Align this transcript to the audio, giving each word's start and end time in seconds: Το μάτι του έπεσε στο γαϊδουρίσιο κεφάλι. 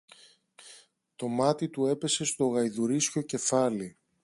Το 1.15 1.27
μάτι 1.27 1.69
του 1.69 1.85
έπεσε 1.85 2.23
στο 2.23 2.47
γαϊδουρίσιο 2.47 3.21
κεφάλι. 3.21 3.97